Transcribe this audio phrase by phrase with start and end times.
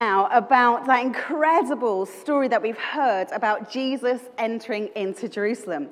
[0.00, 5.90] now about that incredible story that we've heard about Jesus entering into Jerusalem.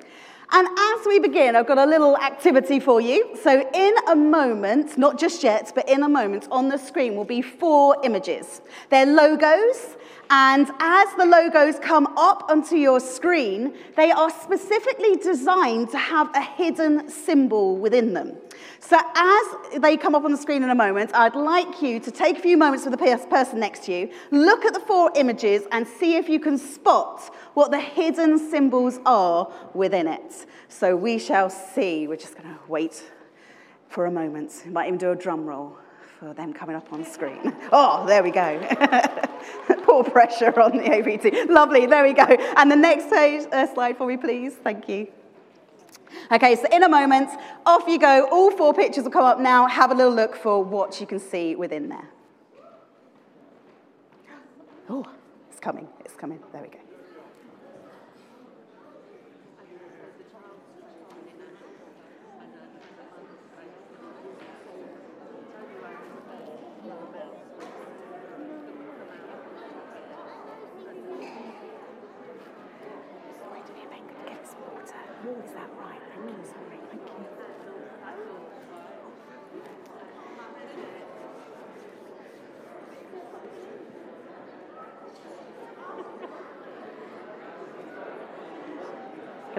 [0.49, 3.35] And as we begin, I've got a little activity for you.
[3.43, 7.25] So, in a moment, not just yet, but in a moment, on the screen will
[7.25, 8.61] be four images.
[8.89, 9.97] They're logos,
[10.29, 16.33] and as the logos come up onto your screen, they are specifically designed to have
[16.33, 18.37] a hidden symbol within them.
[18.79, 22.11] So, as they come up on the screen in a moment, I'd like you to
[22.11, 25.63] take a few moments with the person next to you, look at the four images,
[25.71, 30.45] and see if you can spot what the hidden symbols are within it.
[30.69, 32.07] So, we shall see.
[32.07, 33.03] We're just going to wait
[33.89, 34.61] for a moment.
[34.65, 35.77] We might even do a drum roll
[36.19, 37.53] for them coming up on screen.
[37.71, 38.59] Oh, there we go.
[39.83, 41.49] Poor pressure on the AVT.
[41.49, 42.23] Lovely, there we go.
[42.23, 44.53] And the next page, uh, slide for me, please.
[44.53, 45.07] Thank you.
[46.31, 47.29] Okay, so in a moment,
[47.65, 48.27] off you go.
[48.31, 49.67] All four pictures will come up now.
[49.67, 52.09] Have a little look for what you can see within there.
[54.89, 55.05] Oh,
[55.49, 55.87] it's coming.
[56.05, 56.39] It's coming.
[56.51, 56.79] There we go.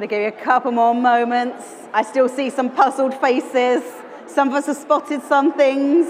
[0.08, 1.62] To give you a couple more moments.
[1.92, 3.82] I still see some puzzled faces.
[4.26, 6.06] Some of us have spotted some things.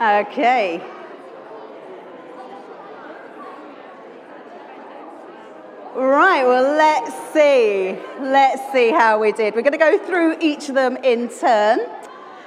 [0.00, 0.95] Okay.
[6.06, 7.98] Right, well, let's see.
[8.20, 9.56] Let's see how we did.
[9.56, 11.80] We're going to go through each of them in turn.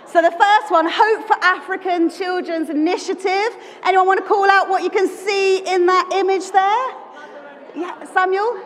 [0.05, 3.49] So, the first one Hope for African Children's Initiative.
[3.83, 7.83] Anyone want to call out what you can see in that image there?
[7.83, 8.63] Yeah, Samuel?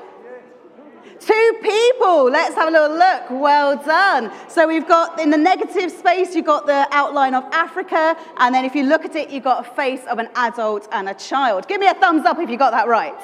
[1.19, 2.25] Two people.
[2.25, 3.31] Let's have a little look.
[3.31, 4.31] Well done.
[4.47, 8.15] So we've got in the negative space, you've got the outline of Africa.
[8.37, 11.09] And then if you look at it, you've got a face of an adult and
[11.09, 11.67] a child.
[11.67, 13.15] Give me a thumbs up if you got that right.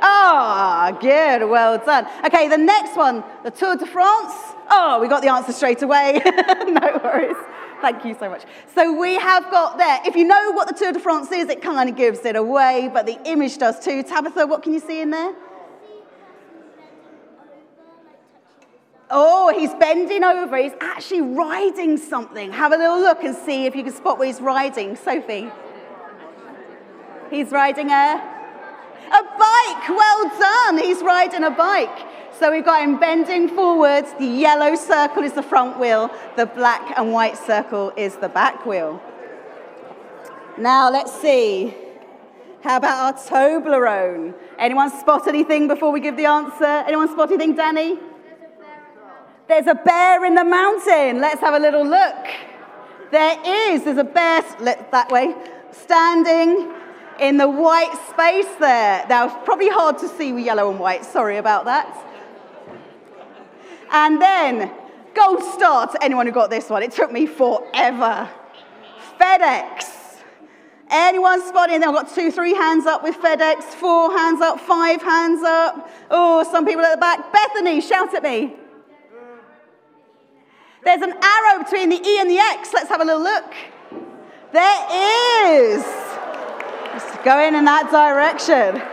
[0.00, 1.48] Ah, oh, good.
[1.48, 2.06] Well done.
[2.24, 4.32] Okay, the next one, the Tour de France.
[4.68, 6.20] Oh, we got the answer straight away.
[6.24, 7.36] no worries.
[7.80, 8.42] Thank you so much.
[8.74, 10.00] So we have got there.
[10.04, 12.90] If you know what the Tour de France is, it kind of gives it away,
[12.92, 14.02] but the image does too.
[14.02, 15.34] Tabitha, what can you see in there?
[19.08, 20.56] Oh, he's bending over.
[20.56, 22.50] He's actually riding something.
[22.52, 24.96] Have a little look and see if you can spot what he's riding.
[24.96, 25.48] Sophie.
[27.30, 28.35] He's riding a,
[29.08, 29.88] a bike.
[29.88, 30.78] Well done.
[30.78, 31.98] He's riding a bike.
[32.38, 34.12] So we've got him bending forwards.
[34.18, 36.10] The yellow circle is the front wheel.
[36.36, 39.00] The black and white circle is the back wheel.
[40.58, 41.74] Now let's see.
[42.62, 44.34] How about our Toblerone?
[44.58, 46.64] Anyone spot anything before we give the answer?
[46.64, 47.98] Anyone spot anything, Danny?
[49.48, 51.20] There's a bear in the mountain.
[51.20, 52.26] Let's have a little look.
[53.12, 53.38] There
[53.70, 53.84] is.
[53.84, 54.42] There's a bear
[54.90, 55.34] that way,
[55.70, 56.72] standing
[57.20, 59.06] in the white space there.
[59.08, 61.04] Now, probably hard to see with yellow and white.
[61.04, 62.04] Sorry about that.
[63.90, 64.70] And then,
[65.14, 66.82] gold star to anyone who got this one.
[66.82, 68.28] It took me forever.
[69.20, 69.92] FedEx.
[70.88, 71.82] Anyone spotting?
[71.82, 75.90] I've got two, three hands up with FedEx, four hands up, five hands up.
[76.10, 77.32] Oh, some people at the back.
[77.32, 78.54] Bethany, shout at me.
[80.84, 82.72] There's an arrow between the E and the X.
[82.72, 83.52] Let's have a little look.
[84.52, 86.05] There is.
[87.26, 88.80] Going in that direction.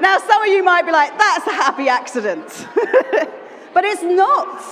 [0.00, 2.46] Now, some of you might be like, that's a happy accident.
[3.74, 4.62] but it's not.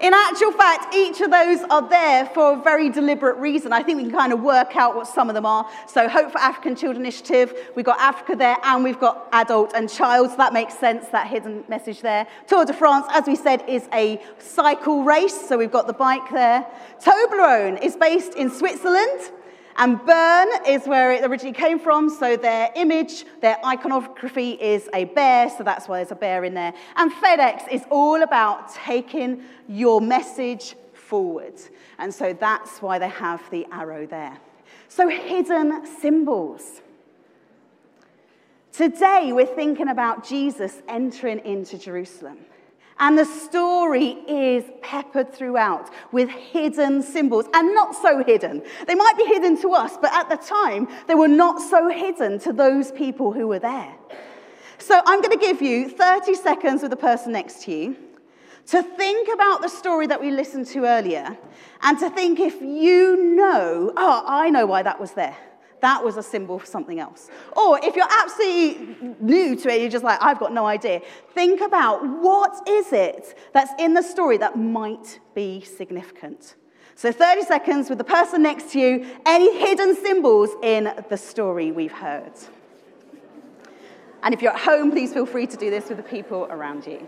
[0.00, 3.72] In actual fact, each of those are there for a very deliberate reason.
[3.72, 5.68] I think we can kind of work out what some of them are.
[5.88, 9.88] So, Hope for African Children Initiative, we've got Africa there, and we've got adult and
[9.88, 10.30] child.
[10.30, 12.26] So, that makes sense, that hidden message there.
[12.46, 15.48] Tour de France, as we said, is a cycle race.
[15.48, 16.66] So, we've got the bike there.
[17.00, 19.30] Toblerone is based in Switzerland.
[19.76, 25.04] And Bern is where it originally came from, so their image, their iconography is a
[25.04, 26.72] bear, so that's why there's a bear in there.
[26.96, 31.60] And FedEx is all about taking your message forward.
[31.98, 34.38] And so that's why they have the arrow there.
[34.88, 36.80] So, hidden symbols.
[38.70, 42.38] Today, we're thinking about Jesus entering into Jerusalem.
[42.98, 48.62] And the story is peppered throughout with hidden symbols, and not so hidden.
[48.86, 52.38] They might be hidden to us, but at the time, they were not so hidden
[52.40, 53.94] to those people who were there.
[54.78, 57.96] So I'm going to give you 30 seconds with the person next to you
[58.66, 61.36] to think about the story that we listened to earlier
[61.82, 65.36] and to think if you know, oh, I know why that was there.
[65.84, 67.28] That was a symbol for something else.
[67.54, 71.02] Or if you're absolutely new to it, you're just like, I've got no idea.
[71.34, 76.54] Think about what is it that's in the story that might be significant.
[76.94, 81.70] So 30 seconds with the person next to you, any hidden symbols in the story
[81.70, 82.32] we've heard.
[84.22, 86.86] And if you're at home, please feel free to do this with the people around
[86.86, 87.06] you.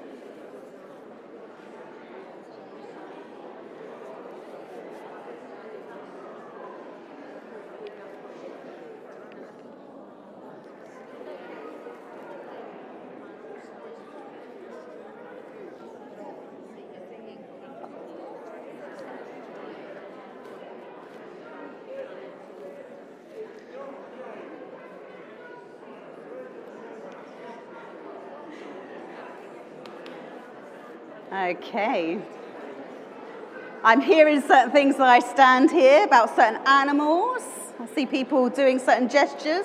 [31.46, 32.18] Okay.
[33.84, 37.42] I'm hearing certain things as I stand here about certain animals.
[37.78, 39.64] I see people doing certain gestures.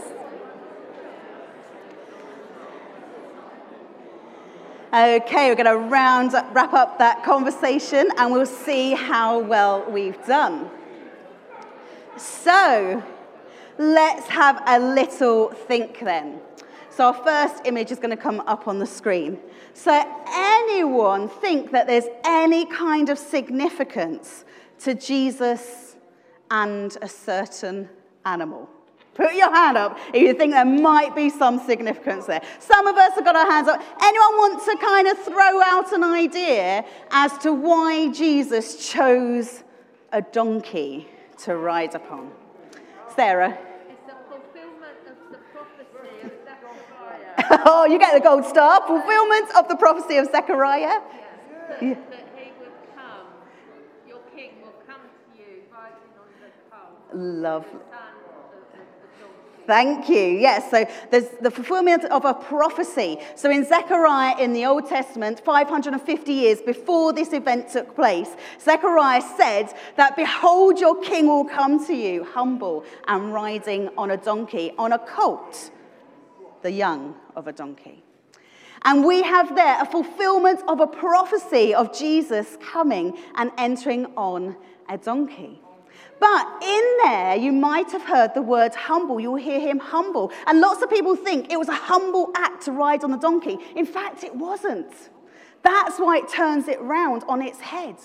[4.94, 9.84] Okay, we're going to round up, wrap up that conversation and we'll see how well
[9.90, 10.70] we've done.
[12.16, 13.02] So,
[13.80, 16.42] let's have a little think then.
[17.02, 19.40] So, our first image is going to come up on the screen.
[19.74, 19.92] So,
[20.32, 24.46] anyone think that there's any kind of significance
[24.82, 25.96] to Jesus
[26.52, 27.90] and a certain
[28.24, 28.70] animal?
[29.16, 32.44] Put your hand up if you think there might be some significance there.
[32.60, 33.82] Some of us have got our hands up.
[34.00, 39.64] Anyone want to kind of throw out an idea as to why Jesus chose
[40.12, 41.08] a donkey
[41.46, 42.30] to ride upon?
[43.16, 43.58] Sarah.
[47.66, 48.82] oh, you get the gold star.
[48.86, 50.80] Fulfillment of the prophecy of Zechariah.
[50.82, 51.02] Yes.
[51.70, 51.94] That, yeah.
[52.10, 53.26] that he would come,
[54.08, 57.16] your king will come to you riding on the colt.
[57.16, 57.66] Love.
[59.68, 60.18] Thank you.
[60.18, 63.20] Yes, so there's the fulfillment of a prophecy.
[63.36, 69.22] So in Zechariah in the Old Testament, 550 years before this event took place, Zechariah
[69.38, 74.74] said that, Behold, your king will come to you, humble and riding on a donkey,
[74.78, 75.72] on a colt
[76.62, 78.04] the young of a donkey.
[78.84, 84.56] And we have there a fulfillment of a prophecy of Jesus coming and entering on
[84.90, 85.62] a donkey.
[86.20, 89.20] But in there, you might have heard the word humble.
[89.20, 90.32] You'll hear him humble.
[90.46, 93.58] And lots of people think it was a humble act to ride on the donkey.
[93.76, 94.94] In fact, it wasn't.
[95.64, 97.96] That's why it turns it round on its head.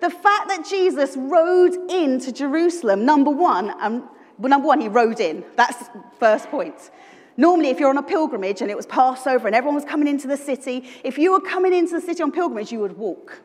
[0.00, 4.08] The fact that Jesus rode into Jerusalem, number one, um,
[4.38, 5.44] well, number one, he rode in.
[5.56, 6.90] That's first point.
[7.36, 10.28] Normally, if you're on a pilgrimage and it was Passover and everyone was coming into
[10.28, 13.42] the city, if you were coming into the city on pilgrimage, you would walk.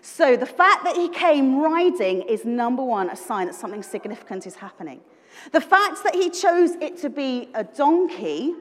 [0.00, 4.46] So the fact that he came riding is number one, a sign that something significant
[4.46, 5.00] is happening.
[5.52, 8.54] The fact that he chose it to be a donkey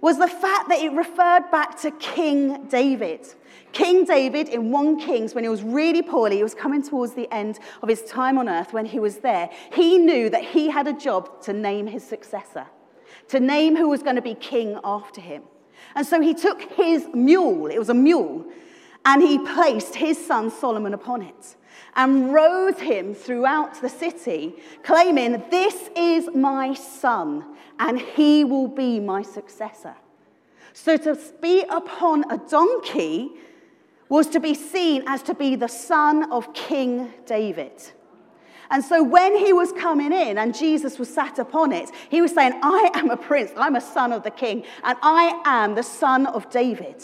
[0.00, 3.26] was the fact that it referred back to King David.
[3.72, 7.32] King David in 1 Kings, when he was really poorly, he was coming towards the
[7.32, 9.50] end of his time on earth when he was there.
[9.72, 12.66] He knew that he had a job to name his successor
[13.30, 15.42] to name who was going to be king after him.
[15.94, 18.44] And so he took his mule, it was a mule,
[19.04, 21.56] and he placed his son Solomon upon it
[21.96, 27.44] and rode him throughout the city, claiming, This is my son,
[27.78, 29.94] and he will be my successor.
[30.72, 33.30] So to be upon a donkey
[34.08, 37.72] was to be seen as to be the son of King David.
[38.70, 42.32] And so when he was coming in and Jesus was sat upon it, he was
[42.32, 45.82] saying, I am a prince, I'm a son of the king, and I am the
[45.82, 47.02] son of David.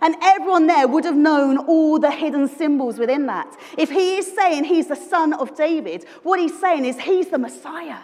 [0.00, 3.54] And everyone there would have known all the hidden symbols within that.
[3.78, 7.38] If he is saying he's the son of David, what he's saying is he's the
[7.38, 8.00] Messiah.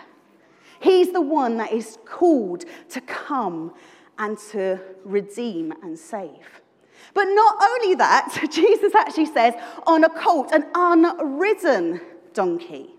[0.81, 3.75] He's the one that is called to come
[4.19, 6.61] and to redeem and save.
[7.13, 9.55] But not only that, Jesus actually says,
[9.87, 12.01] on a colt, an unridden
[12.35, 12.91] donkey.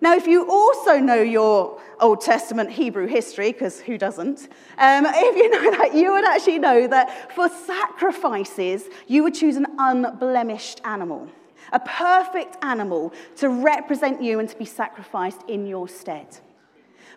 [0.00, 5.36] Now, if you also know your Old Testament Hebrew history, because who doesn't, um, if
[5.36, 10.80] you know that, you would actually know that for sacrifices, you would choose an unblemished
[10.84, 11.28] animal,
[11.72, 16.38] a perfect animal to represent you and to be sacrificed in your stead.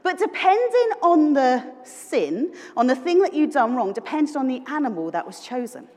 [0.04, 4.64] But depending on the sin, on the thing that you'd done wrong, depended on the
[4.66, 5.88] animal that was chosen.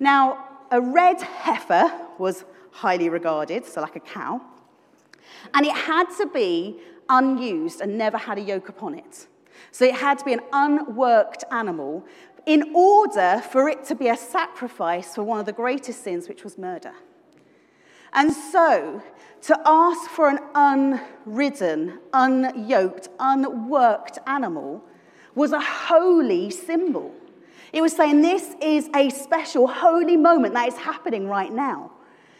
[0.00, 4.40] Now, a red heifer was highly regarded, so like a cow,
[5.54, 9.26] and it had to be unused and never had a yoke upon it.
[9.70, 12.04] So it had to be an unworked animal
[12.46, 16.44] in order for it to be a sacrifice for one of the greatest sins, which
[16.44, 16.92] was murder.
[18.12, 19.02] And so,
[19.42, 24.82] to ask for an unridden, unyoked, unworked animal
[25.34, 27.14] was a holy symbol.
[27.72, 31.92] It was saying this is a special, holy moment that is happening right now.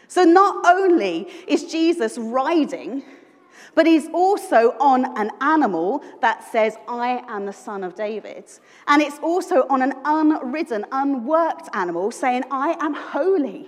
[0.08, 3.02] So, not only is Jesus riding,
[3.74, 8.44] but he's also on an animal that says, I am the son of David.
[8.86, 13.66] And it's also on an unridden, unworked animal saying, I am holy.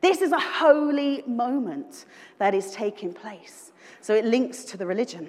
[0.00, 2.06] This is a holy moment
[2.38, 3.72] that is taking place.
[4.00, 5.28] So it links to the religion.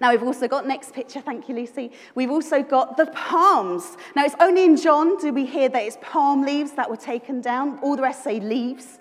[0.00, 1.92] Now, we've also got, next picture, thank you, Lucy.
[2.14, 3.96] We've also got the palms.
[4.14, 7.40] Now, it's only in John do we hear that it's palm leaves that were taken
[7.40, 7.78] down.
[7.78, 8.98] All the rest say leaves.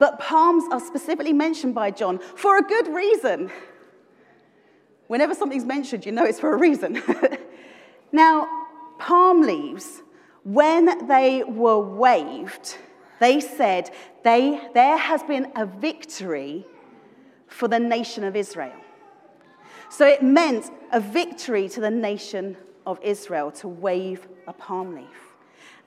[0.00, 3.50] But palms are specifically mentioned by John for a good reason.
[5.06, 7.02] Whenever something's mentioned, you know it's for a reason.
[8.12, 8.48] now,
[8.98, 10.02] palm leaves,
[10.42, 12.78] when they were waved,
[13.20, 13.90] they said
[14.24, 16.64] they, there has been a victory
[17.46, 18.80] for the nation of Israel.
[19.90, 25.36] So it meant a victory to the nation of Israel to wave a palm leaf.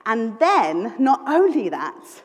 [0.06, 2.22] And then, not only that,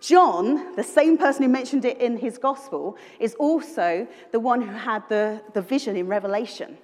[0.00, 4.72] John, the same person who mentioned it in his gospel, is also the one who
[4.72, 6.78] had the, the vision in Revelation.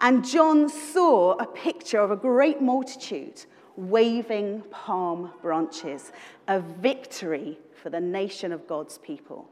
[0.00, 3.44] And John saw a picture of a great multitude
[3.76, 6.12] waving palm branches,
[6.48, 9.48] a victory for the nation of God's people.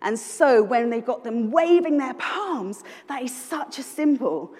[0.00, 4.54] And so when they got them waving their palms, that is such a symbol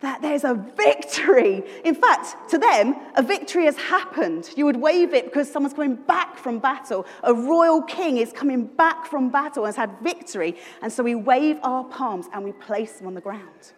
[0.00, 1.62] that there's a victory.
[1.84, 4.50] In fact, to them, a victory has happened.
[4.56, 7.06] You would wave it because someone's coming back from battle.
[7.22, 10.56] A royal king is coming back from battle and has had victory.
[10.82, 13.72] And so we wave our palms and we place them on the ground.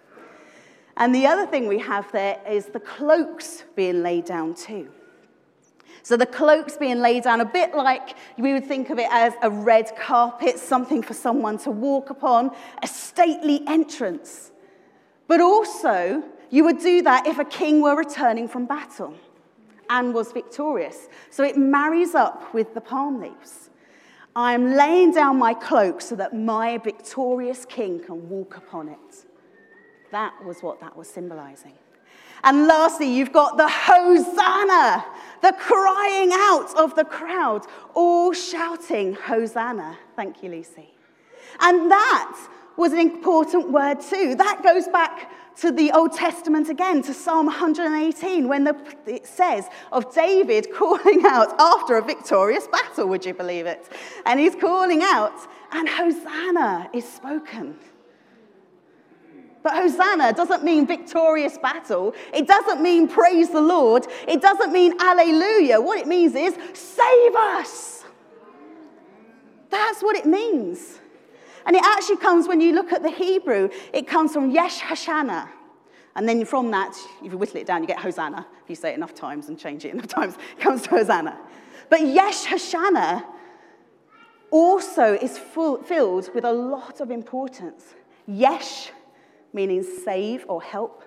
[0.96, 4.90] And the other thing we have there is the cloaks being laid down too.
[6.02, 9.34] So the cloaks being laid down, a bit like we would think of it as
[9.42, 14.52] a red carpet, something for someone to walk upon, a stately entrance.
[15.28, 19.14] But also, you would do that if a king were returning from battle
[19.90, 21.08] and was victorious.
[21.30, 23.70] So it marries up with the palm leaves.
[24.34, 29.24] I am laying down my cloak so that my victorious king can walk upon it.
[30.12, 31.72] That was what that was symbolizing.
[32.44, 35.04] And lastly, you've got the Hosanna,
[35.42, 39.98] the crying out of the crowd, all shouting Hosanna.
[40.14, 40.92] Thank you, Lucy.
[41.60, 44.34] And that was an important word too.
[44.34, 49.66] That goes back to the Old Testament again, to Psalm 118, when the, it says
[49.90, 53.90] of David calling out after a victorious battle, would you believe it?
[54.26, 55.34] And he's calling out,
[55.72, 57.78] and Hosanna is spoken.
[59.62, 62.14] But Hosanna doesn't mean victorious battle.
[62.32, 64.06] It doesn't mean praise the Lord.
[64.28, 65.80] It doesn't mean alleluia.
[65.80, 68.04] What it means is save us.
[69.68, 71.00] That's what it means.
[71.66, 75.48] And it actually comes, when you look at the Hebrew, it comes from Yesh Hoshana.
[76.14, 78.46] And then from that, if you whittle it down, you get Hosanna.
[78.62, 81.38] If you say it enough times and change it enough times, it comes to Hosanna.
[81.90, 83.24] But Yesh Hoshana
[84.50, 87.94] also is full, filled with a lot of importance.
[88.26, 88.90] Yesh,
[89.52, 91.02] meaning save or help.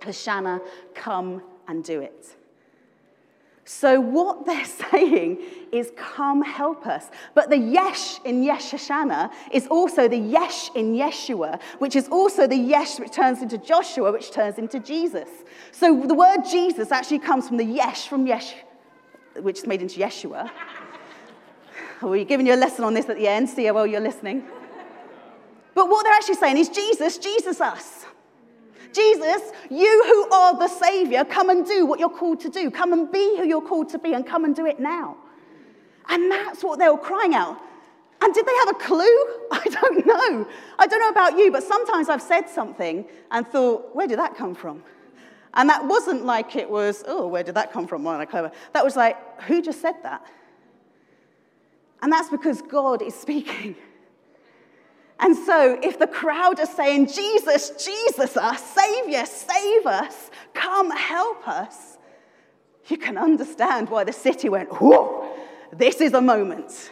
[0.00, 0.60] Hoshana,
[0.94, 2.36] come and do it.
[3.64, 5.42] So, what they're saying
[5.72, 7.10] is, Come help us.
[7.34, 12.46] But the Yesh in Yesh Hoshana is also the Yesh in Yeshua, which is also
[12.46, 15.28] the Yesh which turns into Joshua, which turns into Jesus.
[15.72, 18.54] So, the word Jesus actually comes from the Yesh from Yesh,
[19.40, 20.50] which is made into Yeshua.
[22.02, 24.44] We're giving you a lesson on this at the end, see how well you're listening.
[25.74, 28.03] But what they're actually saying is, Jesus, Jesus us.
[28.94, 32.70] Jesus, you who are the Savior, come and do what you're called to do.
[32.70, 35.16] Come and be who you're called to be and come and do it now.
[36.08, 37.60] And that's what they were crying out.
[38.20, 39.00] And did they have a clue?
[39.52, 40.48] I don't know.
[40.78, 44.36] I don't know about you, but sometimes I've said something and thought, where did that
[44.36, 44.82] come from?
[45.54, 48.02] And that wasn't like it was, oh, where did that come from?
[48.02, 48.50] Well, clever.
[48.72, 50.24] That was like, who just said that?
[52.02, 53.76] And that's because God is speaking.
[55.20, 61.46] And so, if the crowd are saying, Jesus, Jesus, our Savior, save us, come help
[61.46, 61.98] us,
[62.88, 65.34] you can understand why the city went, whoa,
[65.72, 66.90] this is a moment.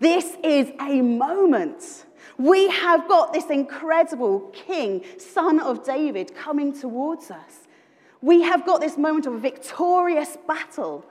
[0.00, 2.04] This is a moment.
[2.36, 7.66] We have got this incredible king, son of David, coming towards us.
[8.20, 11.04] We have got this moment of a victorious battle.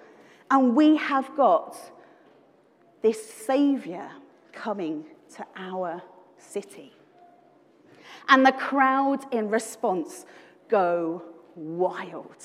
[0.49, 1.77] And we have got
[3.01, 4.09] this Savior
[4.53, 5.05] coming
[5.35, 6.01] to our
[6.47, 6.93] city.
[8.29, 10.25] And the crowd in response
[10.69, 11.23] go
[11.55, 12.43] wild.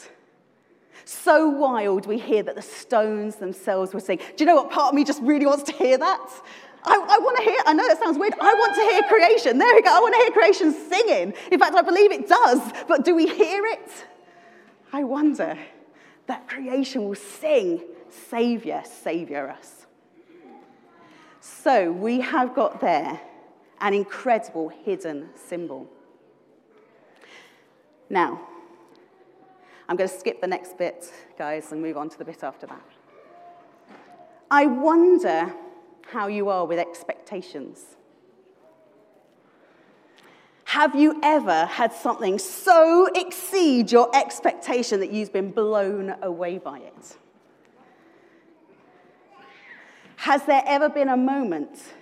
[1.04, 4.70] So wild, we hear that the stones themselves were saying, Do you know what?
[4.70, 6.30] Part of me just really wants to hear that.
[6.84, 9.58] I, I want to hear, I know that sounds weird, I want to hear creation.
[9.58, 11.34] There we go, I want to hear creation singing.
[11.52, 13.90] In fact, I believe it does, but do we hear it?
[14.92, 15.56] I wonder
[16.26, 17.82] that creation will sing,
[18.28, 19.86] Savior, Savior us.
[21.40, 23.20] So we have got there
[23.82, 25.90] an incredible hidden symbol.
[28.08, 28.40] Now,
[29.88, 32.66] I'm going to skip the next bit, guys, and move on to the bit after
[32.68, 32.86] that.
[34.50, 35.52] I wonder
[36.12, 37.96] how you are with expectations.
[40.64, 46.78] Have you ever had something so exceed your expectation that you've been blown away by
[46.78, 47.16] it?
[50.16, 51.92] Has there ever been a moment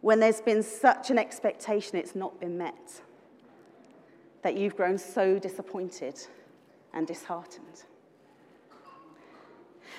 [0.00, 3.02] when there's been such an expectation it's not been met
[4.42, 6.18] that you've grown so disappointed
[6.92, 7.84] and disheartened?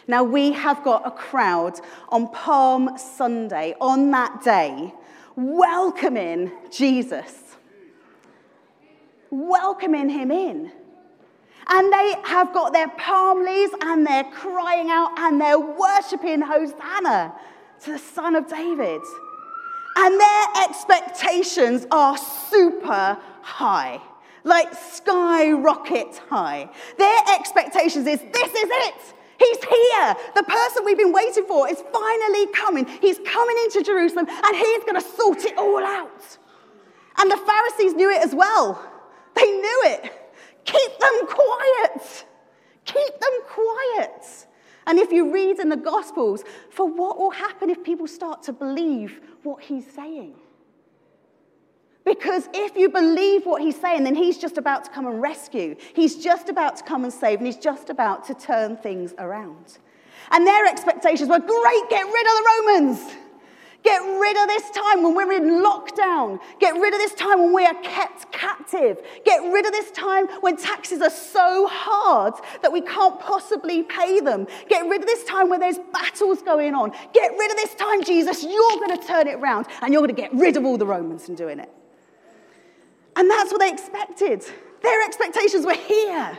[0.08, 4.94] Now, we have got a crowd on Palm Sunday, on that day,
[5.36, 7.58] welcoming Jesus,
[9.30, 10.72] welcoming him in.
[11.70, 17.34] And they have got their palm leaves and they're crying out and they're worshipping Hosanna
[17.82, 19.02] to the Son of David.
[20.00, 24.00] And their expectations are super high,
[24.44, 26.70] like skyrocket high.
[27.00, 29.14] Their expectations is this is it.
[29.40, 30.16] He's here.
[30.36, 32.86] The person we've been waiting for is finally coming.
[33.02, 36.38] He's coming into Jerusalem and he's going to sort it all out.
[37.18, 38.80] And the Pharisees knew it as well.
[39.34, 40.12] They knew it.
[40.64, 42.26] Keep them quiet.
[42.86, 44.47] Keep them quiet.
[44.88, 48.54] And if you read in the Gospels, for what will happen if people start to
[48.54, 50.34] believe what he's saying?
[52.06, 55.76] Because if you believe what he's saying, then he's just about to come and rescue.
[55.94, 59.78] He's just about to come and save, and he's just about to turn things around.
[60.32, 63.16] And their expectations were great, get rid of the Romans.
[63.84, 66.40] Get rid of this time when we're in lockdown.
[66.60, 69.02] Get rid of this time when we are kept captive.
[69.24, 74.20] Get rid of this time when taxes are so hard that we can't possibly pay
[74.20, 74.48] them.
[74.68, 76.92] Get rid of this time where there's battles going on.
[77.14, 78.44] Get rid of this time, Jesus.
[78.44, 80.86] You're going to turn it around and you're going to get rid of all the
[80.86, 81.72] Romans and doing it.
[83.16, 84.44] And that's what they expected.
[84.82, 86.38] Their expectations were here.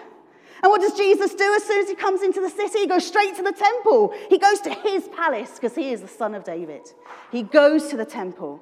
[0.63, 2.81] And what does Jesus do as soon as he comes into the city?
[2.81, 4.13] He goes straight to the temple.
[4.29, 6.83] He goes to his palace because he is the son of David.
[7.31, 8.61] He goes to the temple.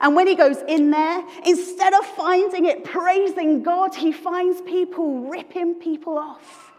[0.00, 5.28] And when he goes in there, instead of finding it praising God, he finds people
[5.28, 6.72] ripping people off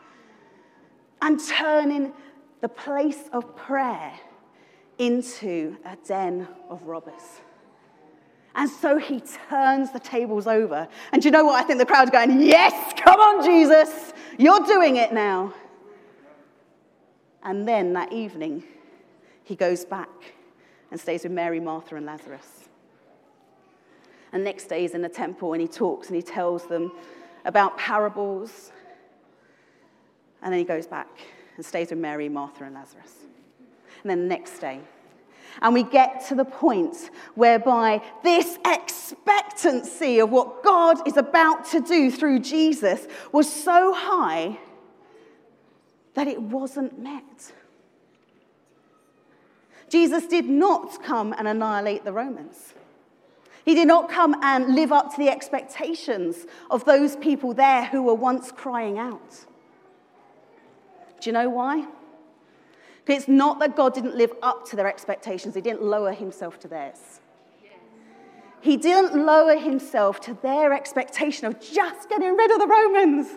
[1.22, 2.13] and turning
[2.62, 4.13] the place of prayer
[4.98, 7.41] into a den of robbers.
[8.56, 10.88] And so he turns the tables over.
[11.12, 11.62] And do you know what?
[11.62, 15.54] I think the crowd's going, Yes, come on, Jesus, you're doing it now.
[17.43, 18.63] And then that evening,
[19.43, 20.10] he goes back
[20.91, 22.69] and stays with Mary, Martha, and Lazarus.
[24.34, 26.91] And next day, he's in the temple and he talks and he tells them
[27.45, 28.71] about parables.
[30.41, 31.08] And then he goes back
[31.56, 33.13] and stays with Mary, Martha, and Lazarus.
[34.02, 34.82] And then the next day,
[35.62, 41.80] and we get to the point whereby this expectancy of what God is about to
[41.80, 44.58] do through Jesus was so high
[46.13, 47.54] that it wasn't met.
[49.89, 52.74] Jesus did not come and annihilate the Romans.
[53.63, 58.04] He did not come and live up to the expectations of those people there who
[58.04, 59.46] were once crying out.
[61.20, 61.88] Do you know why?
[63.08, 66.68] It's not that God didn't live up to their expectations, He didn't lower Himself to
[66.68, 67.22] theirs.
[68.62, 73.28] He didn't lower Himself to their expectation of just getting rid of the Romans.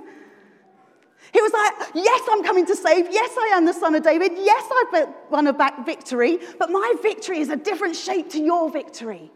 [1.33, 3.09] He was like, Yes, I'm coming to save.
[3.11, 4.33] Yes, I am the son of David.
[4.37, 8.71] Yes, I've won a back victory, but my victory is a different shape to your
[8.71, 9.31] victory.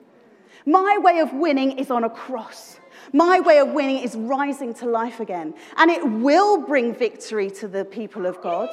[0.65, 2.79] My way of winning is on a cross.
[3.13, 5.55] My way of winning is rising to life again.
[5.77, 8.69] And it will bring victory to the people of God.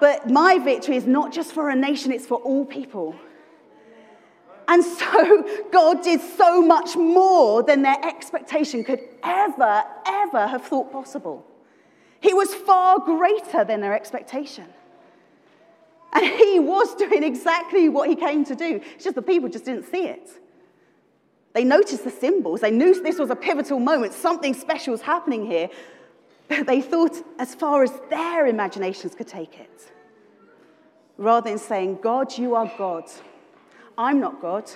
[0.00, 3.16] But my victory is not just for a nation, it's for all people.
[4.68, 10.92] And so God did so much more than their expectation could ever, ever have thought
[10.92, 11.44] possible.
[12.20, 14.66] He was far greater than their expectation.
[16.12, 18.80] And he was doing exactly what he came to do.
[18.94, 20.30] It's just the people just didn't see it.
[21.54, 22.60] They noticed the symbols.
[22.60, 24.12] They knew this was a pivotal moment.
[24.12, 25.70] Something special was happening here.
[26.48, 29.92] But they thought as far as their imaginations could take it,
[31.16, 33.04] rather than saying, God, you are God.
[33.96, 34.70] I'm not God.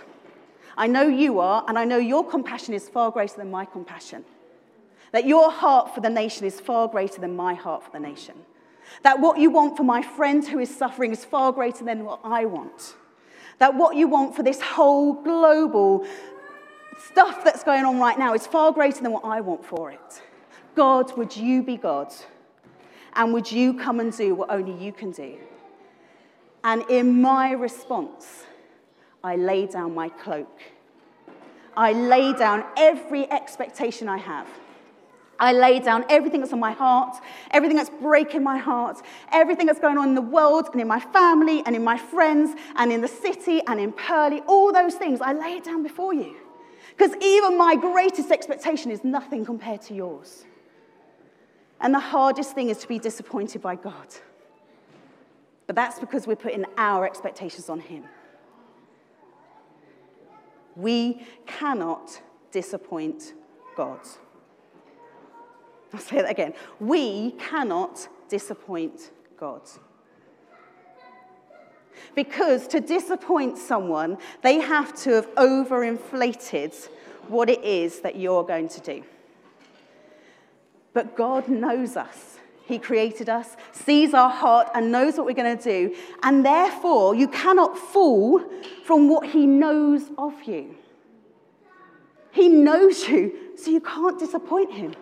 [0.77, 4.25] I know you are, and I know your compassion is far greater than my compassion.
[5.13, 8.35] That your heart for the nation is far greater than my heart for the nation.
[9.03, 12.21] That what you want for my friend who is suffering is far greater than what
[12.25, 12.97] I want.
[13.59, 16.07] That what you want for this whole global
[17.11, 20.23] stuff that's going on right now is far greater than what I want for it.
[20.75, 22.13] God, would you be God?
[23.15, 25.37] And would you come and do what only you can do?
[26.65, 28.45] And in my response,
[29.23, 30.61] I lay down my cloak.
[31.77, 34.47] I lay down every expectation I have.
[35.39, 37.17] I lay down everything that's on my heart,
[37.51, 38.99] everything that's breaking my heart,
[39.33, 42.55] everything that's going on in the world and in my family and in my friends
[42.77, 46.15] and in the city and in Purley, all those things, I lay it down before
[46.15, 46.37] you.
[46.97, 50.45] Because even my greatest expectation is nothing compared to yours.
[51.83, 54.07] And the hardest thing is to be disappointed by God.
[55.67, 58.05] But that's because we're putting our expectations on Him.
[60.77, 63.35] We cannot disappoint
[63.77, 64.01] God.
[65.93, 66.55] I'll say that again.
[66.81, 69.63] We cannot disappoint God.
[72.15, 76.89] Because to disappoint someone, they have to have overinflated
[77.29, 79.05] what it is that you're going to do.
[80.95, 82.39] But God knows us.
[82.65, 85.97] He created us, sees our heart, and knows what we're going to do.
[86.23, 88.41] And therefore, you cannot fall
[88.85, 90.77] from what He knows of you.
[92.31, 94.95] He knows you, so you can't disappoint Him.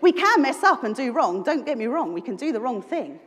[0.00, 1.42] We can mess up and do wrong.
[1.42, 3.18] Don't get me wrong, we can do the wrong thing.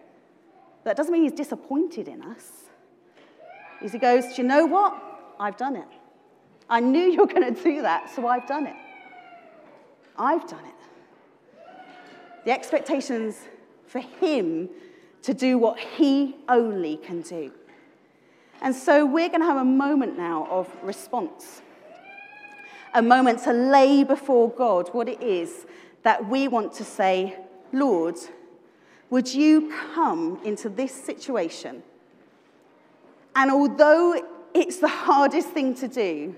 [0.84, 2.49] That doesn't mean He's disappointed in us.
[3.81, 4.95] He goes, Do you know what?
[5.39, 5.88] I've done it.
[6.69, 8.75] I knew you were going to do that, so I've done it.
[10.17, 10.81] I've done it.
[12.45, 13.38] The expectations
[13.86, 14.69] for him
[15.23, 17.51] to do what he only can do.
[18.62, 21.62] And so we're going to have a moment now of response.
[22.93, 25.65] A moment to lay before God what it is
[26.04, 27.38] that we want to say,
[27.71, 28.15] Lord,
[29.10, 31.84] would you come into this situation?
[33.36, 34.21] And although
[34.54, 36.36] it's the hardest thing to do,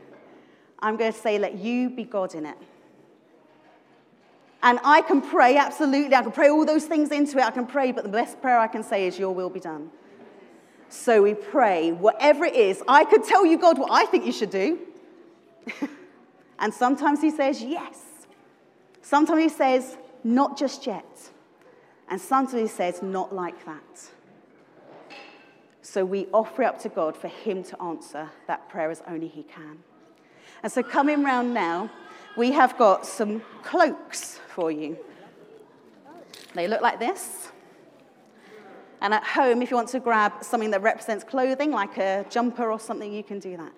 [0.80, 2.58] I'm going to say, let you be God in it.
[4.64, 6.16] And I can pray, absolutely.
[6.16, 7.44] I can pray all those things into it.
[7.44, 9.92] I can pray, but the best prayer I can say is, Your will be done.
[10.88, 12.82] So we pray, whatever it is.
[12.88, 14.80] I could tell you, God, what I think you should do.
[16.60, 18.00] and sometimes He says, Yes.
[19.02, 21.30] Sometimes He says, Not just yet.
[22.10, 24.10] And sometimes He says, Not like that.
[25.82, 29.28] So we offer it up to God for Him to answer that prayer as only
[29.28, 29.80] He can.
[30.64, 31.90] And so coming round now,
[32.36, 34.98] we have got some cloaks for you.
[36.54, 37.50] They look like this.
[39.02, 42.72] And at home, if you want to grab something that represents clothing, like a jumper
[42.72, 43.74] or something, you can do that.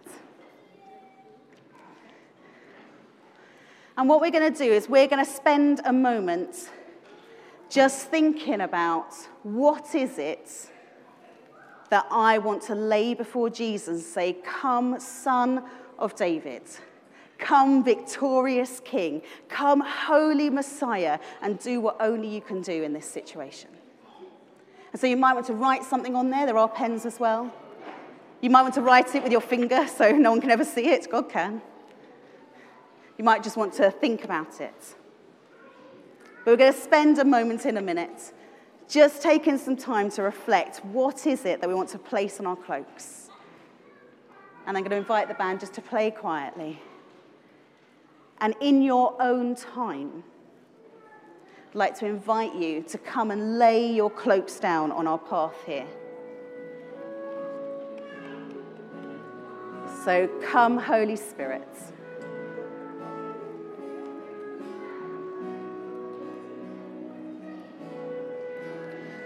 [3.97, 6.69] And what we're going to do is we're going to spend a moment
[7.69, 9.13] just thinking about
[9.43, 10.69] what is it
[11.89, 15.63] that I want to lay before Jesus say, Come, Son
[15.97, 16.63] of David.
[17.37, 19.21] Come, victorious King.
[19.49, 23.69] Come, holy Messiah, and do what only you can do in this situation.
[24.91, 26.45] And so you might want to write something on there.
[26.45, 27.53] There are pens as well.
[28.41, 30.87] You might want to write it with your finger so no one can ever see
[30.87, 31.09] it.
[31.09, 31.61] God can.
[33.17, 34.95] You might just want to think about it.
[36.43, 38.33] But we're going to spend a moment in a minute
[38.87, 42.45] just taking some time to reflect what is it that we want to place on
[42.45, 43.29] our cloaks.
[44.67, 46.79] And I'm going to invite the band just to play quietly
[48.45, 50.23] and in your own time,
[51.69, 55.55] I'd like to invite you to come and lay your cloaks down on our path
[55.65, 55.87] here.
[60.03, 61.67] So come, Holy Spirit.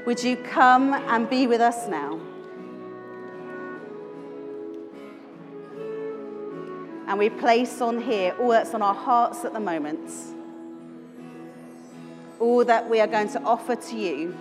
[0.05, 2.21] Would you come and be with us now?
[7.09, 10.11] And we place on here all that's on our hearts at the moment,
[12.39, 14.37] all that we are going to offer to you.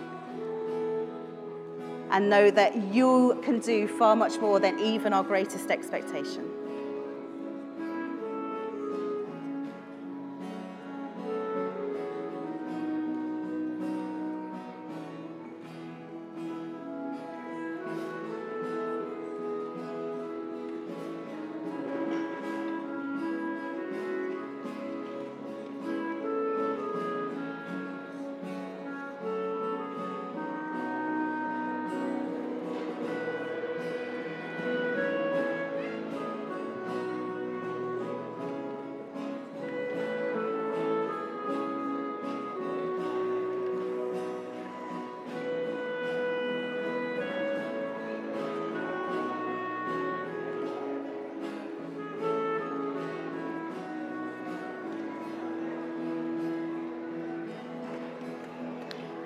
[2.11, 6.48] And know that you can do far much more than even our greatest expectation.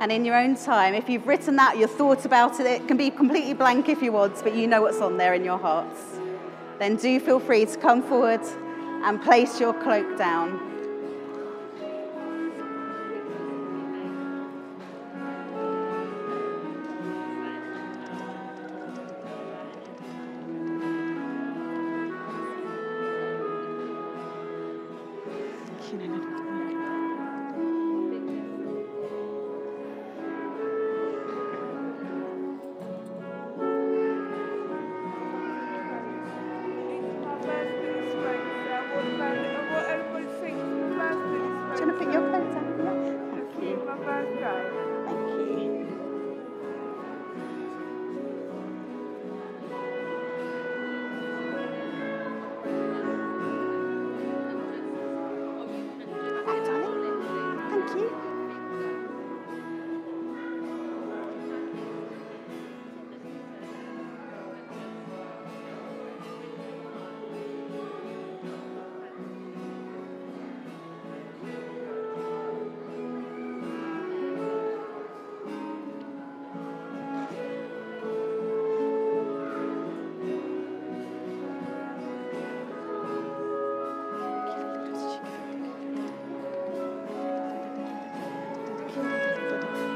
[0.03, 2.97] And in your own time, if you've written that, your thought about it, it can
[2.97, 6.19] be completely blank if you want, but you know what's on there in your hearts.
[6.77, 8.41] Then do feel free to come forward
[9.05, 10.72] and place your cloak down.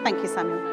[0.08, 0.67] Thank you, Samuel.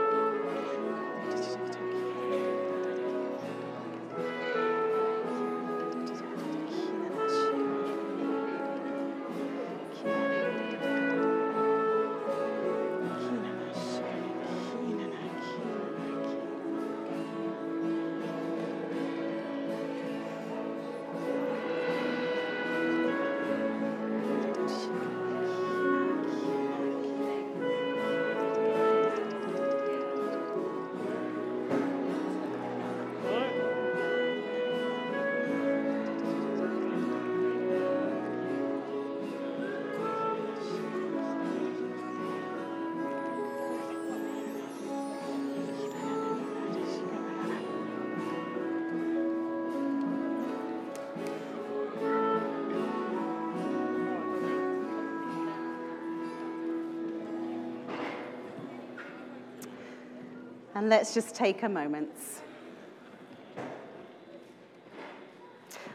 [60.75, 62.11] And let's just take a moment.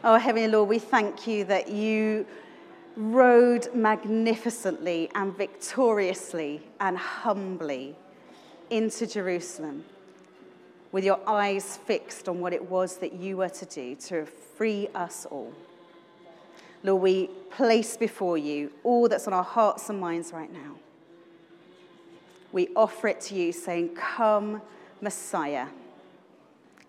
[0.02, 2.24] Oh, Heavenly Lord, we thank you that you
[2.96, 7.94] rode magnificently and victoriously and humbly
[8.70, 9.84] into Jerusalem
[10.92, 14.88] with your eyes fixed on what it was that you were to do to free
[14.94, 15.52] us all.
[16.82, 20.76] Lord, we place before you all that's on our hearts and minds right now.
[22.52, 24.62] We offer it to you, saying, Come,
[25.00, 25.66] Messiah,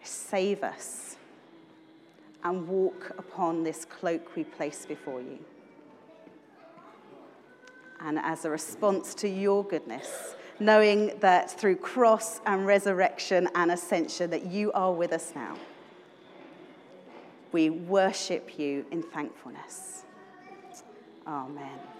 [0.04, 1.17] save us,
[2.43, 5.39] and walk upon this cloak we place before you.
[8.00, 14.32] And as a response to your goodness, knowing that through cross and resurrection and ascension
[14.32, 15.56] that you are with us now,
[17.52, 20.04] we worship you in thankfulness.
[21.28, 21.91] Amen.